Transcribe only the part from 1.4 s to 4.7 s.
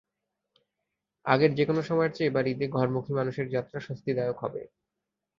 যেকোনো সময়ের চেয়ে এবার ঈদে ঘরমুখী মানুষের যাত্রা স্বস্তিদায়ক হবে।